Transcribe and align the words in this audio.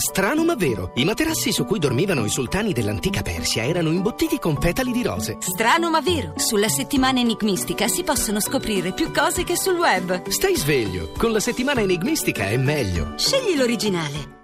Strano 0.00 0.44
ma 0.44 0.54
vero, 0.54 0.92
i 0.94 1.04
materassi 1.04 1.50
su 1.50 1.64
cui 1.64 1.80
dormivano 1.80 2.24
i 2.24 2.28
sultani 2.28 2.72
dell'antica 2.72 3.20
Persia 3.22 3.64
erano 3.64 3.90
imbottiti 3.90 4.38
con 4.38 4.56
petali 4.56 4.92
di 4.92 5.02
rose. 5.02 5.38
Strano 5.40 5.90
ma 5.90 6.00
vero, 6.00 6.34
sulla 6.36 6.68
settimana 6.68 7.18
enigmistica 7.18 7.88
si 7.88 8.04
possono 8.04 8.38
scoprire 8.38 8.92
più 8.92 9.10
cose 9.10 9.42
che 9.42 9.56
sul 9.56 9.74
web. 9.74 10.28
Stai 10.28 10.54
sveglio, 10.54 11.10
con 11.18 11.32
la 11.32 11.40
settimana 11.40 11.80
enigmistica 11.80 12.44
è 12.44 12.56
meglio. 12.56 13.14
Scegli 13.16 13.56
l'originale. 13.56 14.36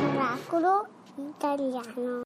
Miracolo 0.00 0.88
italiano. 1.28 2.22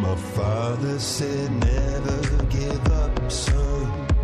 My 0.00 0.16
father 0.32 0.98
said 0.98 1.50
never 1.62 2.46
give 2.48 2.90
up, 2.90 3.30
son. 3.30 4.15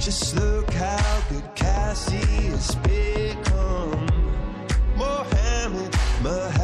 Just 0.00 0.34
look 0.34 0.72
how 0.72 1.22
good 1.28 1.44
Cassie 1.54 2.16
has 2.16 2.74
become. 2.76 4.06
Mohammed, 4.96 5.94
Mahatma, 6.22 6.59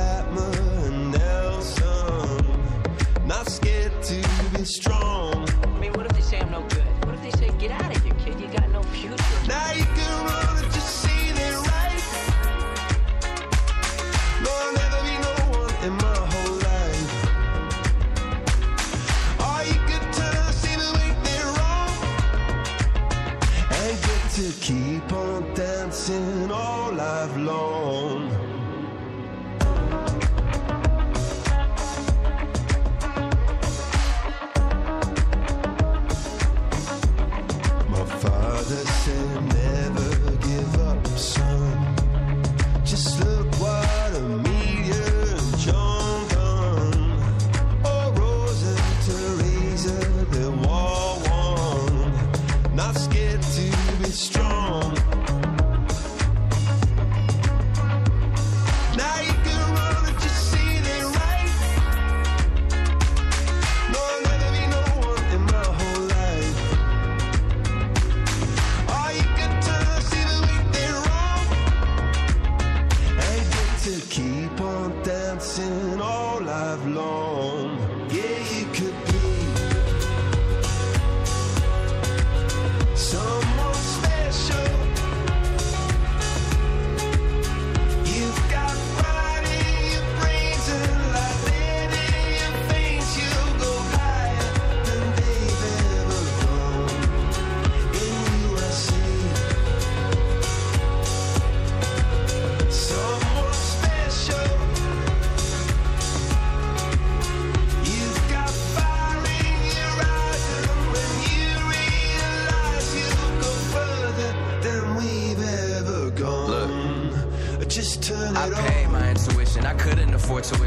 all 76.07 76.41
life 76.41 76.85
long. 76.87 77.76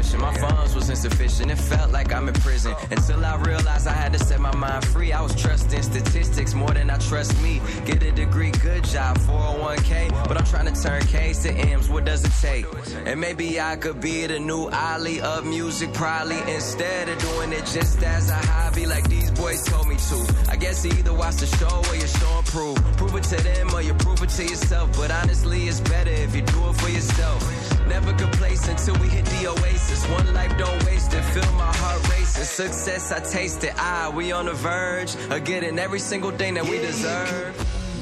My 0.00 0.34
funds 0.38 0.74
was 0.74 0.88
insufficient. 0.88 1.50
It 1.50 1.56
felt 1.56 1.90
like 1.92 2.12
I'm 2.12 2.26
in 2.26 2.34
prison. 2.34 2.74
Until 2.90 3.24
I 3.24 3.36
realized 3.36 3.86
I 3.86 3.92
had 3.92 4.12
to 4.14 4.18
set 4.18 4.40
my 4.40 4.54
mind 4.56 4.84
free. 4.86 5.12
I 5.12 5.20
was 5.20 5.34
trusting 5.34 5.82
statistics 5.82 6.54
more 6.54 6.70
than 6.70 6.88
I 6.88 6.96
trust 6.98 7.40
me. 7.42 7.60
Get 7.84 8.02
a 8.02 8.10
degree, 8.10 8.50
good 8.50 8.82
job, 8.84 9.18
401k. 9.18 10.08
But 10.26 10.38
I'm 10.38 10.44
trying 10.46 10.72
to 10.72 10.82
turn 10.82 11.02
K's 11.02 11.42
to 11.42 11.52
M's. 11.52 11.88
What 11.90 12.06
does 12.06 12.24
it 12.24 12.32
take? 12.40 12.66
And 13.04 13.20
maybe 13.20 13.60
I 13.60 13.76
could 13.76 14.00
be 14.00 14.26
the 14.26 14.38
new 14.38 14.68
Ali 14.68 15.20
of 15.20 15.44
music, 15.44 15.92
probably 15.92 16.38
instead 16.52 17.08
of 17.08 17.18
doing 17.18 17.52
it 17.52 17.66
just 17.66 18.02
as 18.02 18.30
a 18.30 18.34
hobby, 18.34 18.86
like 18.86 19.08
these 19.08 19.30
boys 19.32 19.62
told 19.64 19.86
me 19.86 19.96
to. 19.96 20.34
I 20.48 20.56
guess 20.56 20.84
either 20.86 21.12
watch 21.12 21.36
the 21.36 21.46
show 21.46 21.82
or 21.88 21.94
you 21.94 22.06
show 22.06 22.38
and 22.38 22.46
prove. 22.46 22.96
Prove 22.96 23.09
to 23.30 23.36
them 23.44 23.72
or 23.72 23.80
you 23.80 23.94
prove 23.94 24.20
it 24.22 24.28
to 24.30 24.42
yourself. 24.42 24.90
But 24.96 25.10
honestly, 25.12 25.68
it's 25.68 25.80
better 25.80 26.10
if 26.10 26.34
you 26.34 26.42
do 26.42 26.68
it 26.68 26.74
for 26.74 26.88
yourself. 26.88 27.40
Never 27.86 28.12
complacent 28.12 28.80
until 28.80 29.00
we 29.00 29.08
hit 29.08 29.24
the 29.26 29.46
oasis. 29.48 30.04
One 30.08 30.34
life, 30.34 30.56
don't 30.58 30.84
waste 30.84 31.14
it. 31.14 31.22
Feel 31.22 31.52
my 31.52 31.72
heart 31.76 32.08
racing. 32.10 32.44
Success, 32.44 33.12
I 33.12 33.20
taste 33.20 33.62
it. 33.62 33.74
Ah, 33.76 34.12
we 34.14 34.32
on 34.32 34.46
the 34.46 34.54
verge 34.54 35.14
of 35.30 35.44
getting 35.44 35.78
every 35.78 36.00
single 36.00 36.32
thing 36.32 36.54
that 36.54 36.64
we 36.64 36.78
deserve. 36.78 37.54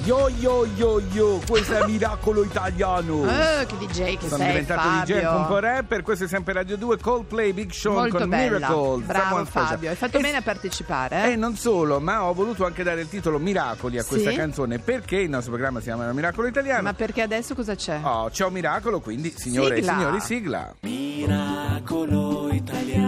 Yo 0.09 0.31
yo 0.39 0.65
yo 0.75 1.01
yo, 1.13 1.39
questo 1.47 1.75
è 1.75 1.85
Miracolo 1.87 2.43
Italiano. 2.43 3.27
Eh, 3.29 3.67
che 3.67 3.77
DJ 3.77 4.17
che 4.17 4.27
Sono 4.29 4.39
sei 4.43 4.47
diventato 4.53 4.89
DJ 4.89 4.93
anche 4.97 5.13
un 5.27 5.33
po' 5.47 5.53
Fabio. 5.55 5.59
rapper, 5.59 6.01
questo 6.03 6.25
è 6.25 6.29
sempre 6.29 6.55
Radio 6.55 6.79
2, 6.79 6.97
Coldplay, 6.99 7.53
Big 7.53 7.71
Sean 7.73 7.95
Molto 7.97 8.17
con 8.17 8.29
bella. 8.31 8.57
Miracle. 8.71 9.05
Bravo. 9.05 9.45
Fabio, 9.45 9.91
hai 9.91 9.97
fatto 9.97 10.17
E- 10.17 10.21
bene 10.23 10.39
a 10.39 10.41
partecipare. 10.41 11.25
Eh? 11.25 11.33
E 11.33 11.37
non 11.37 11.57
solo, 11.57 12.01
ma 12.01 12.25
ho 12.25 12.33
voluto 12.33 12.65
anche 12.65 12.83
dare 12.83 13.03
il 13.03 13.09
titolo 13.11 13.39
Miracoli 13.39 13.99
a 13.99 14.05
questa 14.05 14.31
Sì? 14.31 14.37
canzone 14.37 14.79
perché 14.79 15.17
il 15.17 15.29
nostro 15.29 15.53
programma 15.53 15.81
si 15.81 15.85
chiama 15.87 16.11
Miracolo 16.11 16.49
Italiano. 16.49 16.81
Ma 16.85 16.95
perché 16.95 17.21
adesso 17.21 17.55
cosa 17.55 17.75
c'è? 17.75 18.01
Oh, 18.03 18.31
c'è 18.31 18.47
un 18.47 18.53
miracolo, 18.55 19.01
quindi 19.01 19.35
signore 19.37 19.75
Sigla. 19.77 19.93
e 19.93 19.95
signori, 19.95 20.21
sigla. 20.21 20.75
Miracolo 20.81 22.49
italiano. 22.51 23.08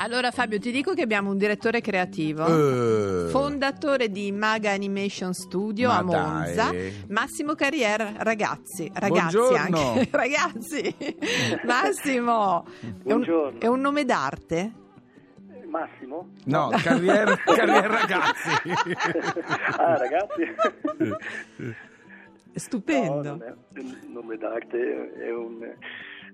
Allora 0.00 0.30
Fabio, 0.30 0.60
ti 0.60 0.70
dico 0.70 0.94
che 0.94 1.02
abbiamo 1.02 1.30
un 1.30 1.38
direttore 1.38 1.80
creativo. 1.80 2.46
Eh, 2.46 3.30
Fondatore 3.30 4.10
di 4.10 4.30
Maga 4.30 4.70
Animation 4.70 5.32
Studio 5.34 5.88
Ma 5.88 5.96
a 5.98 6.02
Monza, 6.02 6.70
dai. 6.70 7.04
Massimo 7.08 7.54
Carrier, 7.56 8.14
ragazzi, 8.18 8.88
ragazzi 8.94 9.36
Buongiorno. 9.36 9.78
anche, 9.92 10.08
ragazzi, 10.16 10.96
Massimo, 11.66 12.64
è 12.64 12.84
un, 12.84 12.94
Buongiorno. 13.02 13.60
è 13.60 13.66
un 13.66 13.80
nome 13.80 14.04
d'arte? 14.04 14.72
Massimo? 15.68 16.28
no, 16.44 16.70
carriera, 16.80 17.36
carriera 17.36 17.88
ragazzi. 17.98 18.50
ah, 19.76 19.96
ragazzi? 19.98 20.54
Stupendo. 22.54 23.22
No, 23.22 23.36
non 23.36 23.42
è 23.42 23.80
un 23.80 24.12
nome 24.12 24.36
d'arte, 24.36 25.12
è, 25.14 25.30
un, 25.30 25.74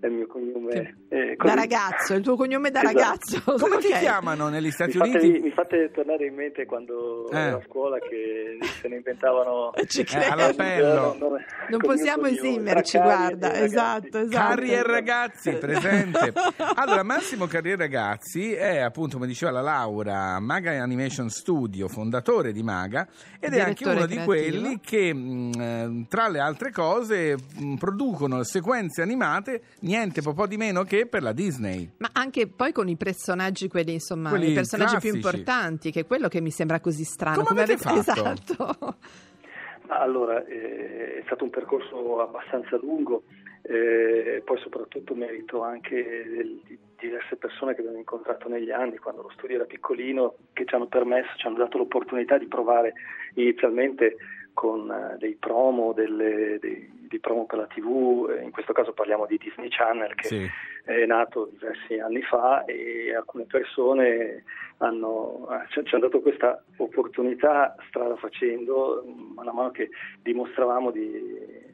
è 0.04 0.09
il 0.09 0.12
mio 0.12 0.26
cognome. 0.26 0.97
eh, 1.09 1.34
da 1.37 1.54
ragazzo, 1.54 2.15
il 2.15 2.22
tuo 2.22 2.37
cognome 2.37 2.70
da 2.70 2.82
Esatto. 2.82 2.98
ragazzo. 2.98 3.65
Come 3.65 3.78
ti 3.81 3.87
Ok. 3.92 3.98
chiamano 4.00 4.48
negli 4.48 4.65
Mi 4.65 4.70
Stati 4.70 4.92
fate, 4.98 5.19
Uniti? 5.19 5.38
mi 5.41 5.50
fate 5.50 5.91
tornare 5.92 6.26
in 6.26 6.34
mente 6.34 6.66
quando 6.66 7.28
Eh. 7.31 7.38
ero 7.38 7.56
a 7.56 7.62
scuola 7.66 7.98
che 7.98 8.59
se 8.81 8.88
ne 8.88 8.97
inventavano 8.97 9.70
Ci 9.87 10.00
Eh, 10.02 10.25
all'appello. 10.28 11.17
Non 11.19 11.19
col 11.19 11.40
mio 11.69 11.78
possiamo 11.78 12.26
esimerci, 12.26 12.99
guarda, 12.99 13.46
e 13.49 13.50
ragazzi. 13.52 13.64
esatto, 13.64 14.19
esatto. 14.19 14.37
Carrier 14.55 14.84
Ragazzi, 14.87 15.52
presente. 15.56 16.32
Allora, 16.75 17.02
Massimo 17.02 17.46
Carrier 17.46 17.78
Ragazzi 17.78 18.52
è 18.52 18.78
appunto, 18.81 19.17
come 19.17 19.26
diceva 19.26 19.52
la 19.52 19.61
Laura, 19.62 20.38
Maga 20.40 20.73
Animation 20.82 21.31
Studio, 21.31 21.88
fondatore 21.88 22.52
di 22.52 22.62
Maga, 22.62 23.06
ed 23.40 23.55
è 23.55 23.61
anche 23.61 23.84
Direttore 23.84 23.96
uno 23.96 24.06
di 24.06 24.14
creativo. 24.17 24.58
quelli 24.61 24.81
che, 24.81 25.14
mh, 25.14 25.50
eh, 25.61 26.06
tra 26.08 26.28
le 26.28 26.38
altre 26.40 26.70
cose, 26.73 27.37
mh, 27.58 27.75
producono 27.76 28.43
sequenze 28.44 29.00
animate, 29.02 29.62
niente 29.96 30.23
po' 30.23 30.32
po' 30.35 30.46
di 30.46 30.56
meno 30.56 30.82
che 30.82 31.06
per 31.06 31.23
la 31.23 31.32
Disney. 31.32 31.91
Ma 31.99 32.11
anche 32.12 32.46
poi 32.49 32.73
con 32.73 32.88
i 32.88 32.96
personaggi, 32.96 33.69
quelli 33.69 33.93
insomma, 33.94 34.31
Quelli 34.31 34.50
i 34.50 34.55
personaggi 34.55 34.99
più 34.99 35.11
classici. 35.12 35.17
importanti, 35.37 35.91
che 35.91 36.00
è 36.00 36.06
quello 36.06 36.29
che 36.29 36.41
mi 36.41 36.50
sembra 36.50 36.81
così 36.81 37.05
strano. 37.05 37.43
Come 37.44 37.62
avete 37.62 37.79
fatto? 37.79 37.99
Esatto. 38.00 38.96
Ma 39.87 39.99
Allora, 40.00 40.44
eh, 40.46 41.19
è 41.20 41.23
stato 41.26 41.44
un 41.44 41.50
percorso 41.50 42.20
abbastanza 42.20 42.76
lungo 42.79 43.25
eh, 43.67 44.43
poi 44.44 44.58
soprattutto 44.58 45.14
merito 45.14 45.62
anche 45.62 45.94
del- 46.02 46.61
di 46.67 46.79
diverse 46.99 47.37
persone 47.37 47.75
che 47.75 47.81
abbiamo 47.81 47.97
incontrato 47.99 48.47
negli 48.49 48.70
anni, 48.70 48.99
quando 48.99 49.23
lo 49.23 49.31
studio 49.37 49.56
era 49.56 49.64
piccolino, 49.64 50.37
che 50.52 50.64
ci 50.67 50.75
hanno 50.75 50.87
permesso, 50.87 51.31
ci 51.37 51.47
hanno 51.47 51.56
dato 51.58 51.79
l'opportunità 51.79 52.37
di 52.38 52.47
provare 52.47 52.93
inizialmente 53.35 54.17
con 54.52 54.90
eh, 54.90 55.17
dei 55.19 55.37
promo, 55.38 55.93
delle- 55.94 56.58
dei, 56.61 57.03
dei 57.14 57.20
promo 57.20 57.46
per 57.46 57.58
la 57.58 57.66
TV, 57.66 58.28
eh, 58.31 58.43
in 58.43 58.50
questo 58.50 58.72
caso 58.72 58.93
parliamo 58.93 59.26
di 59.26 59.38
Disney 59.38 59.69
Channel 59.69 60.14
che 60.14 60.26
Sì. 60.28 60.50
è 60.84 61.06
nato 61.06 61.49
diversi 61.52 61.99
anni 61.99 62.22
fa 62.22 62.64
e 62.64 63.14
alcune 63.14 63.44
persone 63.44 64.44
hanno, 64.78 65.46
eh, 65.50 65.66
ci, 65.70 65.84
ci 65.84 65.94
hanno 65.94 66.05
dato 66.06 66.20
questa 66.20 66.62
opportunità 66.78 67.75
strada 67.88 68.16
facendo, 68.16 69.05
man 69.34 69.55
mano 69.55 69.70
che 69.70 69.90
dimostravamo 70.22 70.90
di 70.90 71.06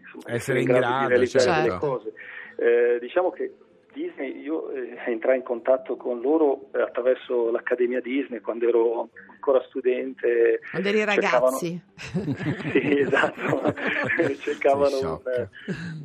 insomma, 0.01 0.35
Essere 0.35 0.61
in 0.61 0.67
di 0.67 0.73
grado, 0.73 1.09
realizzare 1.09 1.45
certo. 1.45 1.63
delle 1.63 1.79
cose. 1.79 2.13
Eh, 2.57 2.99
diciamo 3.01 3.31
che 3.31 3.55
Disney, 4.01 4.41
io 4.41 4.71
eh, 4.71 4.97
entrai 5.07 5.37
in 5.37 5.43
contatto 5.43 5.97
con 5.97 6.21
loro 6.21 6.71
eh, 6.73 6.81
attraverso 6.81 7.51
l'Accademia 7.51 8.01
Disney 8.01 8.41
quando 8.41 8.67
ero 8.67 9.11
ancora 9.29 9.63
studente. 9.69 10.61
Quando 10.71 10.89
eri 10.89 10.99
cercavano- 10.99 11.47
ragazzi. 11.47 11.81
sì, 12.73 12.99
esatto. 13.01 13.75
Cercavano 14.41 14.97
un, 14.97 15.01
sciocca. 15.01 15.49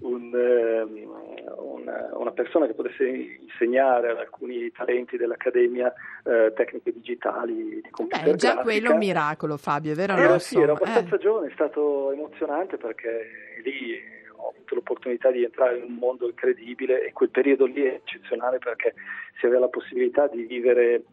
un, 0.01 0.31
ehm, 0.33 1.09
una, 1.57 2.09
una 2.17 2.31
persona 2.31 2.65
che 2.67 2.73
potesse 2.73 3.05
insegnare 3.05 4.11
ad 4.11 4.17
alcuni 4.17 4.69
talenti 4.71 5.15
dell'Accademia 5.15 5.93
eh, 6.23 6.51
tecniche 6.55 6.91
digitali 6.91 7.81
di 7.81 7.89
computer 7.91 8.23
Beh, 8.23 8.35
già 8.35 8.53
grafica. 8.53 8.63
quello 8.63 8.89
è 8.89 8.91
un 8.91 8.97
miracolo, 8.97 9.57
Fabio, 9.57 9.93
è 9.93 9.95
vero? 9.95 10.13
Era, 10.13 10.31
no? 10.31 10.39
sì, 10.39 10.59
era 10.59 10.73
abbastanza 10.73 11.15
eh. 11.15 11.19
giovane, 11.19 11.47
è 11.47 11.51
stato 11.53 12.11
emozionante 12.11 12.77
perché 12.77 13.29
lì 13.63 14.23
ho 14.45 14.49
avuto 14.49 14.75
l'opportunità 14.75 15.31
di 15.31 15.43
entrare 15.43 15.77
in 15.77 15.83
un 15.83 15.95
mondo 15.95 16.27
incredibile 16.27 17.05
e 17.05 17.13
quel 17.13 17.29
periodo 17.29 17.65
lì 17.65 17.81
è 17.81 17.95
eccezionale 17.95 18.59
perché 18.59 18.93
si 19.39 19.45
aveva 19.45 19.61
la 19.61 19.69
possibilità 19.69 20.27
di 20.27 20.43
vivere 20.43 21.03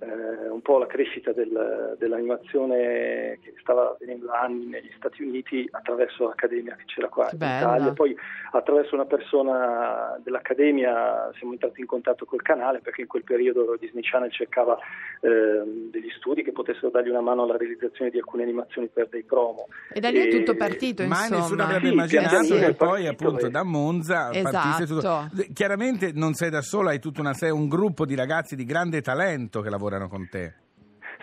eh, 0.00 0.48
un 0.50 0.60
po' 0.62 0.78
la 0.78 0.86
crescita 0.86 1.32
del- 1.32 1.96
dell'animazione 1.98 3.38
che 3.42 3.54
stava 3.60 3.90
avvenendo 3.92 4.26
da 4.26 4.40
anni 4.40 4.66
negli 4.66 4.90
Stati 4.96 5.22
Uniti 5.22 5.66
attraverso 5.70 6.26
l'Accademia 6.26 6.74
che 6.76 6.84
c'era 6.86 7.08
qua 7.08 7.26
Che 7.26 7.32
in 7.32 7.38
bella. 7.38 7.56
Italia. 7.76 7.92
Poi 7.92 8.16
attraverso 8.52 8.94
una 8.94 9.06
persona 9.06 10.18
dell'Accademia 10.22 11.30
siamo 11.38 11.52
entrati 11.52 11.80
in 11.80 11.86
contatto 11.86 12.24
col 12.24 12.42
canale 12.42 12.80
perché 12.80 13.02
in 13.02 13.06
quel 13.06 13.24
periodo 13.24 13.76
Disney 13.78 14.02
Channel 14.02 14.30
cercava 14.32 14.78
ehm, 15.20 15.90
degli 15.90 16.10
studi 16.18 16.42
che 16.42 16.52
potessero 16.52 16.90
dargli 16.90 17.08
una 17.08 17.20
mano 17.20 17.44
alla 17.44 17.56
realizzazione 17.56 18.10
di 18.10 18.18
alcune 18.18 18.42
animazioni 18.42 18.88
per 18.88 19.08
dei 19.08 19.22
promo. 19.22 19.68
E 19.92 20.00
da 20.00 20.10
lì 20.10 20.18
è 20.18 20.26
E- 20.26 20.28
tutto 20.38 20.54
partito, 20.56 21.02
insomma. 21.02 21.38
nessuno 21.38 21.62
avrebbe 21.62 21.86
Sì, 21.86 21.92
immaginato 21.92 22.28
pianino 22.28 22.66
che 22.66 22.74
poi 22.74 23.06
appunto 23.06 23.46
eh. 23.46 23.50
da 23.50 23.62
Monza 23.62 24.30
partisse 24.30 24.82
Esatto. 24.84 25.28
tutto. 25.30 25.52
Chiaramente 25.52 26.10
non 26.12 26.34
sei 26.34 26.50
da 26.50 26.60
sola, 26.60 26.90
hai 26.90 26.98
tutta 26.98 27.20
una 27.20 27.32
serie, 27.32 27.54
un 27.54 27.68
gruppo 27.68 28.04
di 28.04 28.14
ragazzi 28.14 28.56
di 28.56 28.64
grande 28.64 29.00
talento 29.00 29.60
che 29.60 29.70
lavorano 29.70 29.82
con 30.08 30.28
te. 30.30 30.54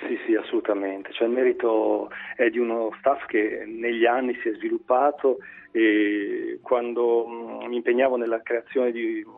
Sì, 0.07 0.17
sì, 0.25 0.35
assolutamente. 0.35 1.11
Cioè, 1.13 1.27
il 1.27 1.33
merito 1.33 2.09
è 2.35 2.49
di 2.49 2.57
uno 2.57 2.91
staff 2.99 3.25
che 3.25 3.63
negli 3.65 4.05
anni 4.05 4.35
si 4.41 4.49
è 4.49 4.53
sviluppato 4.53 5.37
e 5.71 6.59
quando 6.61 7.27
mh, 7.27 7.67
mi 7.67 7.75
impegnavo 7.77 8.17
nella 8.17 8.41
creazione 8.41 8.91
di, 8.91 9.23
un- 9.23 9.33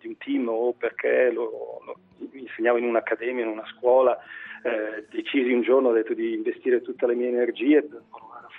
di 0.00 0.08
un 0.08 0.16
team 0.18 0.48
o 0.48 0.72
perché 0.72 1.30
lo, 1.30 1.80
lo 1.84 1.96
insegnavo 2.32 2.78
in 2.78 2.84
un'accademia, 2.84 3.44
in 3.44 3.50
una 3.50 3.66
scuola, 3.76 4.18
eh, 4.62 5.06
decisi 5.10 5.52
un 5.52 5.62
giorno 5.62 5.88
ho 5.88 5.92
detto 5.92 6.14
di 6.14 6.34
investire 6.34 6.80
tutte 6.82 7.06
le 7.06 7.14
mie 7.14 7.28
energie 7.28 7.82
per 7.82 8.02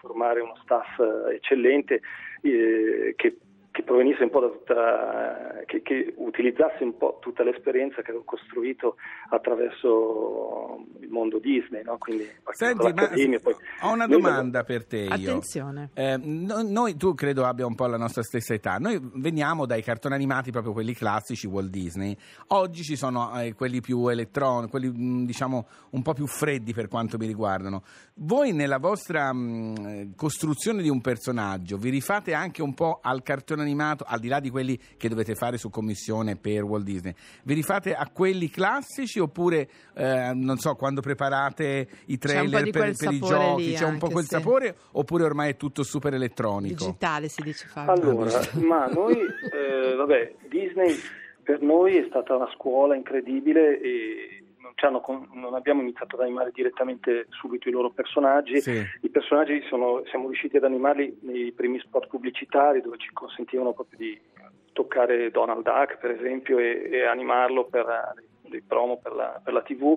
formare 0.01 0.41
uno 0.41 0.57
staff 0.61 0.99
eh, 0.99 1.35
eccellente 1.35 2.01
eh, 2.41 3.13
che 3.15 3.37
che 3.73 3.81
provenisse 3.81 4.21
un 4.21 4.29
po' 4.29 4.39
da 4.39 4.47
tutta, 4.49 5.63
che, 5.65 5.81
che 5.81 6.13
utilizzasse 6.17 6.83
un 6.83 6.95
po' 6.95 7.17
tutta 7.19 7.43
l'esperienza 7.43 8.03
che 8.03 8.11
avevo 8.11 8.23
costruito 8.23 8.97
attraverso 9.31 10.85
il 10.99 11.09
mondo 11.09 11.39
Disney, 11.39 11.81
no? 11.81 11.97
quindi 11.97 12.29
Senti, 12.51 12.93
ma 12.93 13.09
poi- 13.41 13.55
ho 13.81 13.91
una 13.91 14.05
Noi 14.05 14.21
domanda 14.21 14.63
per 14.63 14.85
te. 14.85 14.97
Io. 14.99 15.11
Attenzione. 15.11 15.89
Eh, 15.95 16.17
no- 16.21 16.61
noi, 16.61 16.95
tu 16.97 17.15
credo 17.15 17.45
abbia 17.45 17.65
un 17.65 17.73
po' 17.73 17.87
la 17.87 17.97
nostra 17.97 18.21
stessa 18.21 18.53
età. 18.53 18.77
Noi 18.77 18.99
veniamo 19.15 19.65
dai 19.65 19.81
cartoni 19.81 20.13
animati, 20.13 20.51
proprio 20.51 20.73
quelli 20.73 20.93
classici 20.93 21.47
Walt 21.47 21.71
Disney. 21.71 22.15
Oggi 22.49 22.83
ci 22.83 22.95
sono 22.95 23.39
eh, 23.41 23.55
quelli 23.55 23.81
più 23.81 24.07
elettronici, 24.07 24.69
quelli 24.69 24.89
mh, 24.89 25.25
diciamo 25.25 25.67
un 25.89 26.01
po' 26.03 26.13
più 26.13 26.27
freddi 26.27 26.73
per 26.73 26.87
quanto 26.87 27.17
mi 27.17 27.25
riguardano. 27.25 27.81
Voi 28.17 28.53
nella 28.53 28.77
vostra 28.77 29.33
mh, 29.33 30.13
costruzione 30.15 30.83
di 30.83 30.89
un 30.89 31.01
personaggio 31.01 31.77
vi 31.77 31.89
rifate 31.89 32.35
anche 32.35 32.61
un 32.61 32.75
po' 32.75 32.99
al 33.01 33.23
cartone 33.23 33.62
animato, 33.63 34.05
al 34.07 34.19
di 34.19 34.27
là 34.27 34.39
di 34.39 34.49
quelli 34.49 34.79
che 34.97 35.09
dovete 35.09 35.35
fare 35.35 35.57
su 35.57 35.69
commissione 35.69 36.35
per 36.35 36.63
Walt 36.63 36.83
Disney. 36.83 37.13
Vi 37.43 37.53
rifate 37.53 37.93
a 37.93 38.09
quelli 38.11 38.49
classici 38.49 39.19
oppure 39.19 39.67
eh, 39.95 40.31
non 40.33 40.57
so, 40.57 40.75
quando 40.75 41.01
preparate 41.01 41.87
i 42.05 42.17
trailer 42.17 42.69
per, 42.69 42.95
per 42.95 43.11
i 43.11 43.19
giochi, 43.19 43.65
lì 43.65 43.73
c'è 43.73 43.85
un 43.85 43.97
po' 43.97 44.09
quel 44.09 44.25
sì. 44.25 44.35
sapore 44.35 44.75
oppure 44.91 45.23
ormai 45.23 45.51
è 45.51 45.57
tutto 45.57 45.83
super 45.83 46.13
elettronico? 46.13 46.85
Digitale 46.85 47.27
si 47.29 47.41
dice 47.41 47.67
Fabio. 47.67 47.93
Allora, 47.93 48.39
ma 48.61 48.85
noi, 48.87 49.15
eh, 49.15 49.95
vabbè, 49.95 50.35
Disney 50.49 50.95
per 51.43 51.61
noi 51.61 51.97
è 51.97 52.05
stata 52.07 52.35
una 52.35 52.49
scuola 52.55 52.95
incredibile 52.95 53.79
e 53.81 54.42
con- 55.01 55.29
non 55.33 55.53
abbiamo 55.53 55.81
iniziato 55.81 56.15
ad 56.15 56.21
animare 56.21 56.51
direttamente 56.53 57.27
subito 57.29 57.69
i 57.69 57.71
loro 57.71 57.89
personaggi. 57.91 58.59
Sì. 58.61 58.83
I 59.01 59.09
personaggi 59.09 59.61
sono- 59.69 60.03
siamo 60.05 60.27
riusciti 60.27 60.57
ad 60.57 60.63
animarli 60.63 61.19
nei 61.21 61.51
primi 61.51 61.79
spot 61.79 62.07
pubblicitari 62.07 62.81
dove 62.81 62.97
ci 62.97 63.09
consentivano 63.13 63.73
proprio 63.73 63.97
di 63.97 64.19
toccare 64.73 65.31
Donald 65.31 65.63
Duck, 65.63 65.97
per 65.99 66.11
esempio, 66.11 66.57
e, 66.57 66.89
e 66.91 67.05
animarlo 67.05 67.65
per 67.65 67.87
eh, 67.87 68.49
dei 68.49 68.61
promo 68.61 68.97
per 68.97 69.13
la, 69.13 69.39
per 69.43 69.53
la 69.53 69.61
TV. 69.61 69.95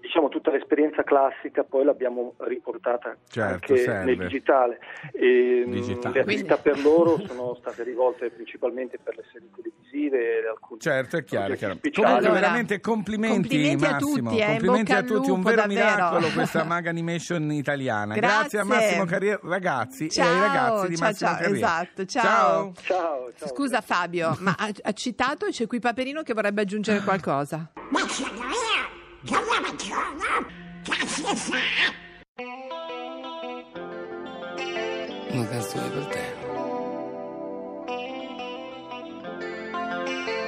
Diciamo 0.00 0.28
tutta 0.28 0.50
l'esperienza 0.52 1.02
classica 1.02 1.64
poi 1.64 1.84
l'abbiamo 1.84 2.34
riportata 2.38 3.16
Certo, 3.28 3.52
anche 3.72 3.76
serve. 3.78 4.04
nel 4.04 4.16
digitale. 4.18 4.78
E, 5.12 5.64
mh, 5.66 5.70
Digitale. 5.70 6.14
Le 6.14 6.20
attività 6.20 6.56
per 6.58 6.80
loro 6.80 7.18
sono 7.26 7.56
state 7.56 7.82
rivolte 7.82 8.30
principalmente 8.30 8.98
per 9.02 9.16
le 9.16 9.24
serie 9.32 9.48
televisive 9.54 10.42
e 10.42 10.48
alcuni 10.48 10.80
Certo, 10.80 11.16
è 11.16 11.24
chiaro. 11.24 11.54
chiaro. 11.54 11.78
Comunque, 11.80 12.04
Allora, 12.04 12.32
veramente 12.40 12.80
complimenti, 12.80 13.48
complimenti 13.48 13.84
a 13.84 13.96
tutti, 13.96 14.38
eh, 14.38 14.46
complimenti 14.46 14.92
a 14.92 15.02
tutti, 15.02 15.30
un 15.30 15.42
vero 15.42 15.56
davvero. 15.56 15.84
miracolo 15.90 16.28
questa 16.28 16.62
Maga 16.64 16.90
Animation 16.90 17.50
italiana. 17.52 18.14
Grazie. 18.14 18.38
Grazie 18.38 18.58
a 18.60 18.64
Massimo 18.64 19.04
Carrier, 19.06 19.40
ragazzi 19.42 20.08
Ciao, 20.10 20.26
e 20.26 20.30
ai 20.34 20.40
ragazzi 20.40 20.88
di 20.88 20.96
ciao, 20.96 21.06
Massimo 21.08 21.28
ciao, 21.30 21.38
Carrier. 21.38 21.56
esatto, 21.56 22.04
ciao. 22.04 22.72
Ciao, 22.82 23.32
ciao. 23.36 23.48
Scusa 23.48 23.80
Fabio, 23.80 24.36
ma 24.40 24.54
ha, 24.56 24.70
ha 24.82 24.92
citato 24.92 25.46
c'è 25.46 25.66
qui 25.66 25.80
Paperino 25.80 26.22
che 26.22 26.32
vorrebbe 26.32 26.60
aggiungere 26.62 27.00
qualcosa. 27.04 27.72
Una 29.26 29.40
canzone 35.48 35.88
per 35.88 36.06
te. 36.06 36.34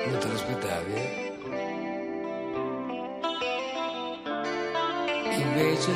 Non 0.07 0.19
te 0.19 0.29
l'aspettavi, 0.29 0.93
eh? 0.93 1.35
Invece, 5.39 5.93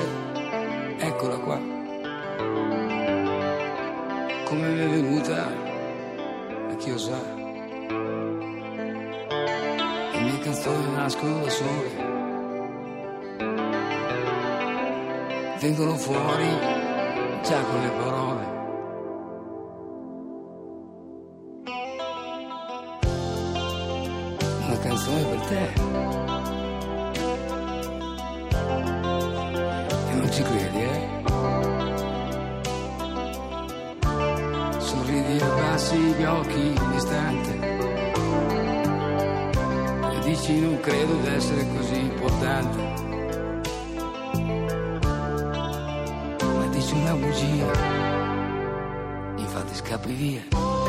eccola 0.99 1.37
qua. 1.37 1.59
Come 4.45 4.69
mi 4.69 4.81
è 4.81 4.89
venuta, 4.89 5.53
a 6.71 6.75
chi 6.77 6.91
lo 6.91 6.99
sa. 6.99 7.21
Le 10.13 10.21
mie 10.21 10.39
canzoni 10.41 10.93
nascono 10.95 11.45
da 11.45 11.51
sole. 11.51 12.10
Vengono 15.61 15.95
fuori 15.95 16.49
già 17.43 17.61
con 17.65 17.83
le 17.83 17.91
parole. 17.91 18.45
Una 24.65 24.79
canzone 24.79 25.23
per 25.25 25.41
te. 25.41 25.73
E 30.09 30.15
non 30.15 30.33
ci 30.33 30.43
credi, 30.43 30.81
eh? 30.81 31.09
Sorridi 34.79 35.37
e 35.37 35.43
abbassi 35.43 35.97
gli 35.99 36.25
occhi 36.25 36.75
un 36.81 36.93
istante. 36.95 37.59
Dici 40.23 40.59
non 40.61 40.81
credo 40.81 41.17
d'essere 41.17 41.67
così 41.77 41.99
importante. 41.99 43.00
Una 46.93 47.15
bugia. 47.15 47.71
Infatti 49.37 49.75
scappi 49.75 50.13
via. 50.13 50.80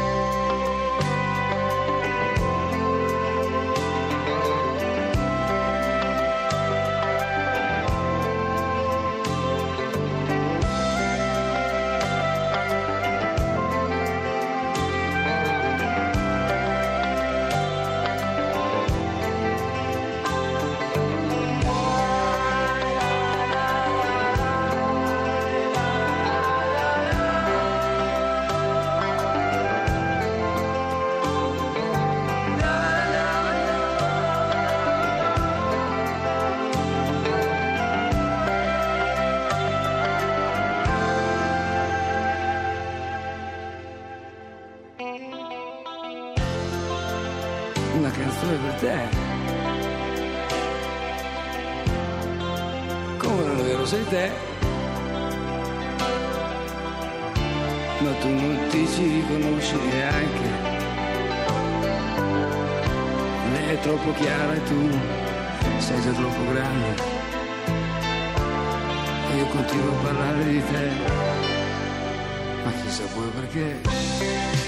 Come 53.22 53.44
non 53.44 53.60
è 53.60 53.62
vero 53.62 53.86
sei 53.86 54.04
te, 54.08 54.32
ma 58.00 58.12
tu 58.20 58.30
non 58.30 58.68
ti 58.70 58.88
ci 58.88 59.04
riconosci 59.04 59.76
neanche. 59.76 60.50
Lei 63.52 63.76
è 63.76 63.80
troppo 63.82 64.12
chiara 64.14 64.54
e 64.56 64.64
tu 64.64 64.90
sei 65.78 66.02
già 66.02 66.12
troppo 66.12 66.52
grande. 66.52 66.96
Io 69.38 69.46
continuo 69.46 69.92
a 69.92 70.04
parlare 70.04 70.44
di 70.44 70.64
te, 70.72 70.90
ma 72.64 72.72
chissà 72.82 73.04
poi 73.14 73.30
perché. 73.36 74.61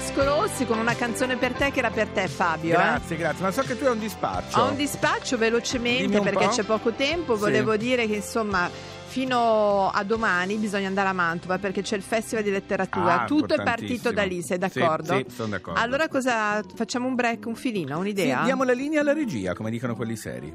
Vasco 0.00 0.24
Rossi 0.24 0.64
con 0.64 0.78
una 0.78 0.94
canzone 0.94 1.36
per 1.36 1.52
te 1.52 1.70
che 1.70 1.80
era 1.80 1.90
per 1.90 2.08
te, 2.08 2.26
Fabio. 2.26 2.70
eh. 2.70 2.76
Grazie, 2.78 3.16
grazie. 3.16 3.44
Ma 3.44 3.50
so 3.50 3.60
che 3.60 3.76
tu 3.76 3.84
hai 3.84 3.92
un 3.92 3.98
dispaccio. 3.98 4.58
Ho 4.58 4.68
un 4.70 4.76
dispaccio 4.76 5.36
velocemente 5.36 6.20
perché 6.20 6.46
po'. 6.46 6.50
c'è 6.50 6.62
poco 6.62 6.92
tempo. 6.92 7.34
Sì. 7.34 7.40
Volevo 7.40 7.76
dire 7.76 8.06
che 8.06 8.14
insomma. 8.16 8.98
Fino 9.10 9.90
a 9.90 10.04
domani 10.04 10.54
bisogna 10.54 10.86
andare 10.86 11.08
a 11.08 11.12
Mantova 11.12 11.58
perché 11.58 11.82
c'è 11.82 11.96
il 11.96 12.02
Festival 12.02 12.44
di 12.44 12.50
Letteratura. 12.52 13.22
Ah, 13.22 13.24
Tutto 13.24 13.54
è 13.54 13.60
partito 13.62 14.12
da 14.12 14.22
lì, 14.22 14.40
sei 14.40 14.56
d'accordo? 14.56 15.16
Sì, 15.16 15.24
sì, 15.28 15.34
sono 15.34 15.48
d'accordo. 15.48 15.80
Allora 15.80 16.06
cosa 16.06 16.62
facciamo 16.76 17.08
un 17.08 17.16
break, 17.16 17.44
un 17.46 17.56
filino, 17.56 17.94
Sì, 17.96 18.00
un'idea? 18.00 18.42
diamo 18.44 18.62
la 18.62 18.72
linea 18.72 19.00
alla 19.00 19.12
regia, 19.12 19.52
come 19.54 19.70
dicono 19.72 19.96
quelli 19.96 20.14
seri. 20.14 20.54